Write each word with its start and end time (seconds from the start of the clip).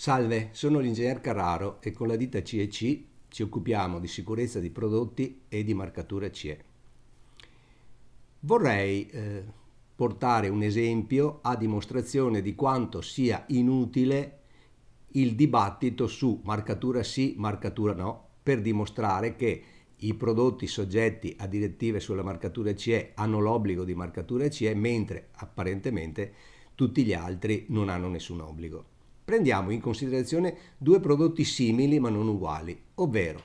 Salve, 0.00 0.50
sono 0.52 0.78
l'ingegner 0.78 1.20
Carraro 1.20 1.78
e 1.80 1.90
con 1.90 2.06
la 2.06 2.14
ditta 2.14 2.40
CEC 2.40 3.02
ci 3.26 3.42
occupiamo 3.42 3.98
di 3.98 4.06
sicurezza 4.06 4.60
di 4.60 4.70
prodotti 4.70 5.40
e 5.48 5.64
di 5.64 5.74
marcatura 5.74 6.30
CE. 6.30 6.64
Vorrei 8.38 9.08
eh, 9.08 9.44
portare 9.96 10.50
un 10.50 10.62
esempio 10.62 11.40
a 11.42 11.56
dimostrazione 11.56 12.42
di 12.42 12.54
quanto 12.54 13.00
sia 13.00 13.42
inutile 13.48 14.38
il 15.14 15.34
dibattito 15.34 16.06
su 16.06 16.42
marcatura 16.44 17.02
sì, 17.02 17.34
marcatura 17.36 17.92
no, 17.92 18.28
per 18.40 18.62
dimostrare 18.62 19.34
che 19.34 19.62
i 19.96 20.14
prodotti 20.14 20.68
soggetti 20.68 21.34
a 21.40 21.48
direttive 21.48 21.98
sulla 21.98 22.22
marcatura 22.22 22.72
CE 22.72 23.14
hanno 23.16 23.40
l'obbligo 23.40 23.82
di 23.82 23.96
marcatura 23.96 24.48
CE, 24.48 24.76
mentre 24.76 25.30
apparentemente 25.32 26.32
tutti 26.76 27.02
gli 27.04 27.12
altri 27.12 27.66
non 27.70 27.88
hanno 27.88 28.06
nessun 28.06 28.40
obbligo. 28.42 28.97
Prendiamo 29.28 29.72
in 29.72 29.82
considerazione 29.82 30.56
due 30.78 31.00
prodotti 31.00 31.44
simili 31.44 32.00
ma 32.00 32.08
non 32.08 32.28
uguali, 32.28 32.74
ovvero 32.94 33.42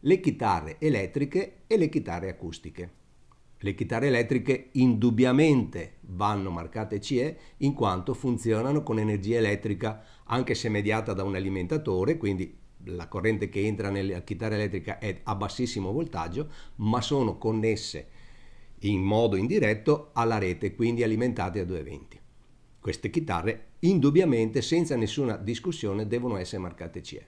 le 0.00 0.20
chitarre 0.20 0.76
elettriche 0.78 1.64
e 1.66 1.76
le 1.76 1.90
chitarre 1.90 2.30
acustiche. 2.30 2.90
Le 3.58 3.74
chitarre 3.74 4.06
elettriche 4.06 4.70
indubbiamente 4.72 5.96
vanno 6.06 6.48
marcate 6.48 6.98
CE 6.98 7.38
in 7.58 7.74
quanto 7.74 8.14
funzionano 8.14 8.82
con 8.82 8.98
energia 8.98 9.36
elettrica 9.36 10.02
anche 10.24 10.54
se 10.54 10.70
mediata 10.70 11.12
da 11.12 11.24
un 11.24 11.34
alimentatore, 11.34 12.16
quindi 12.16 12.56
la 12.84 13.06
corrente 13.06 13.50
che 13.50 13.66
entra 13.66 13.90
nella 13.90 14.22
chitarra 14.22 14.54
elettrica 14.54 14.98
è 14.98 15.20
a 15.24 15.34
bassissimo 15.34 15.92
voltaggio, 15.92 16.50
ma 16.76 17.02
sono 17.02 17.36
connesse 17.36 18.08
in 18.78 19.02
modo 19.02 19.36
indiretto 19.36 20.08
alla 20.14 20.38
rete, 20.38 20.74
quindi 20.74 21.02
alimentate 21.02 21.60
a 21.60 21.66
220. 21.66 22.18
Queste 22.80 23.10
chitarre 23.10 23.67
indubbiamente 23.80 24.62
senza 24.62 24.96
nessuna 24.96 25.36
discussione 25.36 26.06
devono 26.06 26.36
essere 26.36 26.62
marcate 26.62 27.02
CE. 27.02 27.26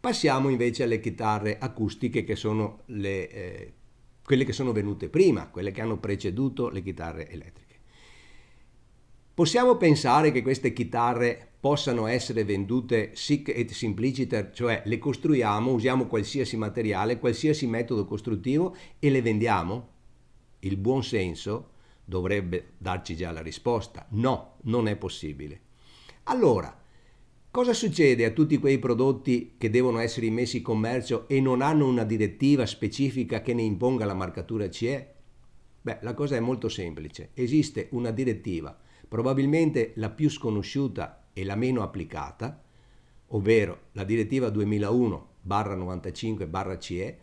Passiamo 0.00 0.48
invece 0.48 0.84
alle 0.84 1.00
chitarre 1.00 1.58
acustiche 1.58 2.24
che 2.24 2.36
sono 2.36 2.82
le, 2.86 3.30
eh, 3.30 3.72
quelle 4.24 4.44
che 4.44 4.52
sono 4.52 4.72
venute 4.72 5.08
prima, 5.08 5.48
quelle 5.48 5.72
che 5.72 5.80
hanno 5.80 5.98
preceduto 5.98 6.68
le 6.68 6.82
chitarre 6.82 7.28
elettriche. 7.28 7.76
Possiamo 9.34 9.76
pensare 9.76 10.32
che 10.32 10.42
queste 10.42 10.72
chitarre 10.72 11.52
possano 11.60 12.06
essere 12.06 12.44
vendute 12.44 13.10
sic 13.14 13.48
et 13.48 13.70
simpliciter, 13.70 14.52
cioè 14.52 14.82
le 14.84 14.98
costruiamo, 14.98 15.72
usiamo 15.72 16.06
qualsiasi 16.06 16.56
materiale, 16.56 17.18
qualsiasi 17.18 17.66
metodo 17.66 18.04
costruttivo 18.04 18.76
e 18.98 19.10
le 19.10 19.22
vendiamo? 19.22 19.88
Il 20.60 20.76
buon 20.76 21.02
senso 21.02 21.70
dovrebbe 22.08 22.72
darci 22.78 23.14
già 23.14 23.30
la 23.30 23.42
risposta. 23.42 24.06
No, 24.12 24.54
non 24.62 24.88
è 24.88 24.96
possibile. 24.96 25.60
Allora, 26.24 26.74
cosa 27.50 27.74
succede 27.74 28.24
a 28.24 28.30
tutti 28.30 28.56
quei 28.56 28.78
prodotti 28.78 29.56
che 29.58 29.68
devono 29.68 29.98
essere 29.98 30.24
immessi 30.24 30.56
in 30.58 30.62
commercio 30.62 31.28
e 31.28 31.42
non 31.42 31.60
hanno 31.60 31.86
una 31.86 32.04
direttiva 32.04 32.64
specifica 32.64 33.42
che 33.42 33.52
ne 33.52 33.60
imponga 33.60 34.06
la 34.06 34.14
marcatura 34.14 34.70
CE? 34.70 35.12
Beh, 35.82 35.98
la 36.00 36.14
cosa 36.14 36.36
è 36.36 36.40
molto 36.40 36.70
semplice. 36.70 37.32
Esiste 37.34 37.88
una 37.90 38.10
direttiva, 38.10 38.74
probabilmente 39.06 39.92
la 39.96 40.08
più 40.08 40.30
sconosciuta 40.30 41.26
e 41.34 41.44
la 41.44 41.56
meno 41.56 41.82
applicata, 41.82 42.62
ovvero 43.26 43.80
la 43.92 44.04
direttiva 44.04 44.48
2001-95-CE, 44.48 47.18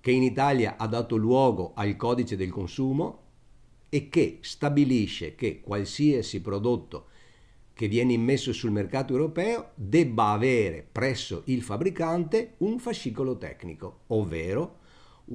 che 0.00 0.10
in 0.10 0.22
Italia 0.22 0.76
ha 0.78 0.86
dato 0.86 1.16
luogo 1.16 1.72
al 1.74 1.96
codice 1.96 2.34
del 2.34 2.50
consumo 2.50 3.18
e 3.94 4.08
che 4.08 4.38
stabilisce 4.40 5.34
che 5.34 5.60
qualsiasi 5.60 6.40
prodotto 6.40 7.08
che 7.74 7.88
viene 7.88 8.14
immesso 8.14 8.54
sul 8.54 8.70
mercato 8.70 9.12
europeo 9.12 9.72
debba 9.74 10.30
avere 10.30 10.86
presso 10.90 11.42
il 11.46 11.60
fabbricante 11.60 12.54
un 12.58 12.78
fascicolo 12.78 13.36
tecnico, 13.36 14.04
ovvero 14.06 14.78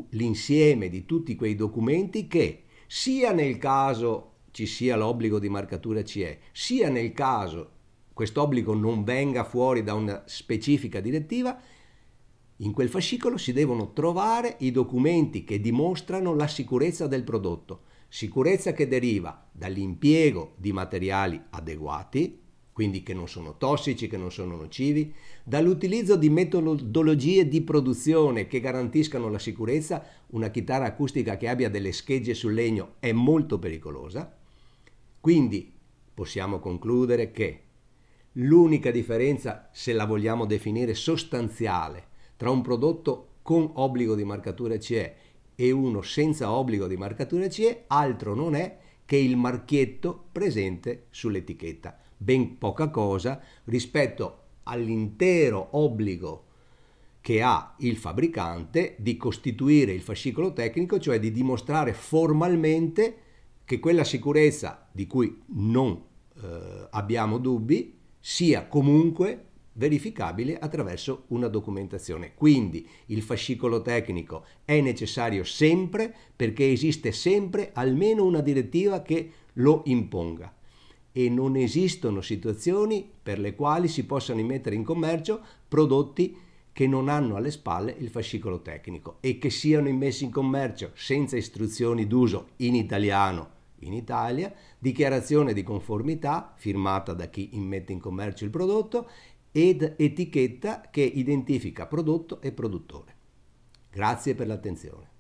l'insieme 0.10 0.90
di 0.90 1.06
tutti 1.06 1.36
quei 1.36 1.54
documenti 1.54 2.28
che 2.28 2.64
sia 2.88 3.32
nel 3.32 3.60
caso 3.60 4.32
ci 4.50 4.66
sia 4.66 4.96
l'obbligo 4.96 5.38
di 5.38 5.50
marcatura 5.50 6.04
CE, 6.04 6.40
sia 6.52 6.90
nel 6.90 7.12
caso 7.12 7.72
questo 8.12 8.42
obbligo 8.42 8.74
non 8.74 9.04
venga 9.04 9.44
fuori 9.44 9.84
da 9.84 9.94
una 9.94 10.24
specifica 10.26 11.00
direttiva, 11.00 11.62
in 12.58 12.72
quel 12.72 12.90
fascicolo 12.90 13.38
si 13.38 13.54
devono 13.54 13.94
trovare 13.94 14.56
i 14.62 14.72
documenti 14.72 15.44
che 15.44 15.62
dimostrano 15.62 16.34
la 16.34 16.48
sicurezza 16.48 17.06
del 17.06 17.24
prodotto, 17.24 17.82
Sicurezza 18.10 18.74
che 18.74 18.88
deriva 18.88 19.48
dall'impiego 19.52 20.54
di 20.58 20.72
materiali 20.72 21.42
adeguati, 21.50 22.40
quindi 22.72 23.04
che 23.04 23.14
non 23.14 23.28
sono 23.28 23.58
tossici, 23.58 24.08
che 24.08 24.18
non 24.18 24.32
sono 24.32 24.56
nocivi, 24.56 25.14
dall'utilizzo 25.44 26.16
di 26.16 26.30
metodologie 26.30 27.48
di 27.48 27.62
produzione 27.62 28.48
che 28.48 28.60
garantiscano 28.60 29.30
la 29.30 29.40
sicurezza, 29.40 30.06
una 30.28 30.50
chitarra 30.50 30.86
acustica 30.86 31.38
che 31.38 31.48
abbia 31.48 31.70
delle 31.70 31.92
schegge 31.92 32.34
sul 32.34 32.54
legno 32.54 32.96
è 33.00 33.12
molto 33.12 33.58
pericolosa, 33.58 34.38
quindi 35.20 35.74
possiamo 36.14 36.60
concludere 36.60 37.32
che 37.32 37.62
l'unica 38.34 38.92
differenza, 38.92 39.70
se 39.74 39.92
la 39.92 40.06
vogliamo 40.06 40.46
definire 40.46 40.94
sostanziale, 40.94 42.06
tra 42.38 42.52
un 42.52 42.62
prodotto 42.62 43.38
con 43.42 43.72
obbligo 43.74 44.14
di 44.14 44.24
marcatura 44.24 44.78
CE 44.78 45.16
e 45.60 45.72
uno 45.72 46.04
senza 46.04 46.52
obbligo 46.52 46.86
di 46.86 46.98
marcatura 46.98 47.50
CE 47.50 47.86
altro 47.88 48.36
non 48.36 48.54
è 48.54 48.78
che 49.06 49.18
il 49.18 49.36
marchietto 49.36 50.28
presente 50.32 51.08
sull'etichetta. 51.10 51.98
Ben 52.16 52.60
poca 52.60 52.90
cosa 52.90 53.42
rispetto 53.64 54.44
all'intero 54.64 55.70
obbligo 55.72 56.44
che 57.22 57.42
ha 57.42 57.74
il 57.80 57.98
fabbricante 57.98 58.98
di 59.00 59.18
costituire 59.18 59.94
il 59.94 60.02
fascicolo 60.02 60.54
tecnico, 60.54 61.00
cioè 61.00 61.20
di 61.20 61.32
dimostrare 61.32 61.94
formalmente 61.94 63.18
che 63.66 63.80
quella 63.80 64.04
sicurezza 64.04 64.88
di 64.92 65.08
cui 65.08 65.42
non 65.48 66.00
eh, 66.40 66.88
abbiamo 66.92 67.40
dubbi 67.40 67.98
sia 68.20 68.68
comunque 68.68 69.47
verificabile 69.78 70.58
attraverso 70.60 71.24
una 71.28 71.48
documentazione. 71.48 72.34
Quindi 72.36 72.88
il 73.08 73.22
fascicolo 73.22 73.82
tecnico 73.82 74.46
è 74.66 74.80
necessario 74.82 75.44
sempre 75.44 76.14
perché 76.36 76.70
esiste 76.70 77.12
sempre 77.12 77.72
almeno 77.74 78.26
una 78.26 78.42
direttiva 78.42 79.02
che 79.02 79.32
lo 79.54 79.84
imponga 79.86 80.54
e 81.12 81.30
non 81.30 81.56
esistono 81.56 82.22
situazioni 82.22 83.10
per 83.24 83.40
le 83.40 83.56
quali 83.56 83.88
si 83.88 84.06
possano 84.06 84.40
immettere 84.40 84.76
in 84.76 84.84
commercio 84.84 85.42
prodotti 85.68 86.38
che 86.72 86.86
non 86.86 87.10
hanno 87.10 87.36
alle 87.36 87.50
spalle 87.50 87.96
il 87.98 88.10
fascicolo 88.10 88.62
tecnico 88.62 89.18
e 89.20 89.40
che 89.40 89.50
siano 89.50 89.88
immessi 89.88 90.26
in 90.26 90.32
commercio 90.32 90.92
senza 90.94 91.36
istruzioni 91.36 92.06
d'uso 92.06 92.50
in 92.58 92.76
italiano 92.76 93.56
in 93.82 93.94
Italia, 93.94 94.54
dichiarazione 94.78 95.54
di 95.54 95.64
conformità 95.64 96.54
firmata 96.56 97.14
da 97.14 97.28
chi 97.28 97.50
immette 97.54 97.94
in 97.94 98.00
commercio 98.00 98.44
il 98.44 98.50
prodotto 98.50 99.10
ed 99.52 99.96
etichetta 99.98 100.82
che 100.90 101.02
identifica 101.02 101.88
prodotto 101.88 102.42
e 102.42 102.52
produttore. 102.52 103.16
Grazie 103.90 104.36
per 104.36 104.48
l'attenzione. 104.48 105.17